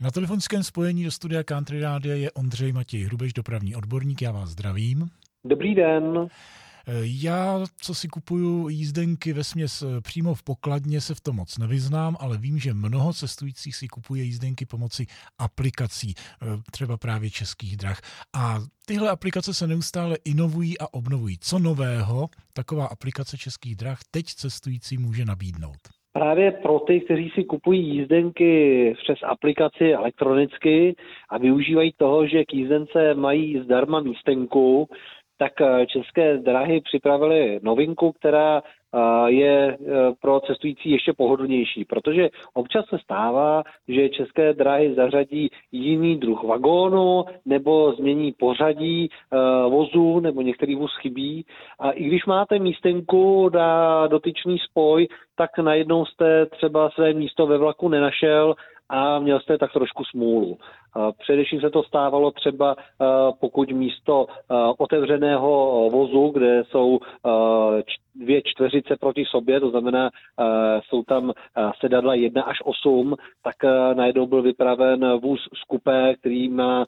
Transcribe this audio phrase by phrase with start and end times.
[0.00, 4.22] Na telefonickém spojení do studia Country Rádia je Ondřej Matěj Hrubeš, dopravní odborník.
[4.22, 5.10] Já vás zdravím.
[5.44, 6.28] Dobrý den.
[7.02, 11.58] Já, co si kupuju jízdenky ve směs eh, přímo v pokladně, se v tom moc
[11.58, 15.06] nevyznám, ale vím, že mnoho cestujících si kupuje jízdenky pomocí
[15.38, 18.00] aplikací, eh, třeba právě českých drah.
[18.32, 21.38] A tyhle aplikace se neustále inovují a obnovují.
[21.40, 25.99] Co nového taková aplikace českých drah teď cestující může nabídnout?
[26.12, 30.96] Právě pro ty, kteří si kupují jízdenky přes aplikaci elektronicky
[31.28, 34.88] a využívají toho, že k jízdence mají zdarma místenku,
[35.40, 39.76] tak eh, české dráhy připravily novinku, která eh, je eh,
[40.20, 47.24] pro cestující ještě pohodlnější, protože občas se stává, že české dráhy zařadí jiný druh vagónu
[47.46, 49.08] nebo změní pořadí
[49.68, 51.44] vozu nebo některý vůz chybí.
[51.78, 57.58] A i když máte místenku na dotyčný spoj, tak najednou jste třeba své místo ve
[57.58, 58.54] vlaku nenašel
[58.90, 60.58] a měl jste tak trošku smůlu.
[61.18, 62.76] Především se to stávalo třeba,
[63.40, 64.26] pokud místo
[64.78, 66.98] otevřeného vozu, kde jsou
[68.20, 70.10] dvě čtveřice proti sobě, to znamená,
[70.84, 71.32] jsou tam
[71.80, 73.54] sedadla 1 až 8, tak
[73.94, 76.84] najednou byl vypraven vůz z kupé, který má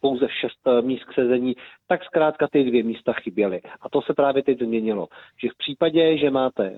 [0.00, 1.54] pouze 6 míst k sezení,
[1.88, 3.60] tak zkrátka ty dvě místa chyběly.
[3.80, 5.06] A to se právě teď změnilo.
[5.42, 6.76] Že v případě, že máte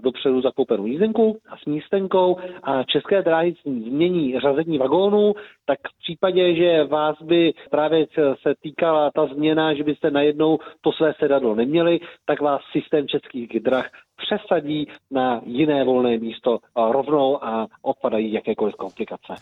[0.00, 5.34] dopředu zakoupenou jízdenku a s místenkou a české dráhy změní řazení vagónů,
[5.66, 8.06] tak v případě, že vás by právě
[8.42, 13.62] se týkala ta změna, že byste najednou to své sedadlo neměli, tak vás systém českých
[13.62, 19.34] drah přesadí na jiné volné místo rovnou a odpadají jakékoliv komplikace.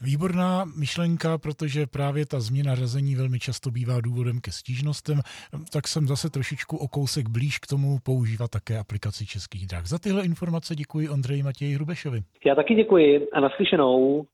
[0.00, 5.20] Výborná myšlenka, protože právě ta změna řazení velmi často bývá důvodem ke stížnostem,
[5.72, 9.86] tak jsem zase trošičku o kousek blíž k tomu používat také aplikaci Českých drah.
[9.86, 12.20] Za tyhle informace děkuji Ondřeji Matěji Hrubešovi.
[12.46, 14.24] Já taky děkuji a naslyšenou.